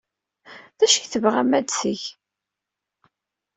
D 0.77 0.81
acu 0.85 0.97
ay 0.97 1.07
tebɣam 1.07 1.51
ad 1.59 1.65
t-teg? 1.69 2.01